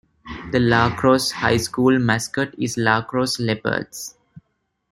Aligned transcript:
The 0.51 0.59
LaCrosse 0.59 1.29
High 1.29 1.57
School 1.57 1.99
mascot 1.99 2.55
is 2.57 2.75
LaCrosse 2.75 3.39
Leopards. 3.39 4.15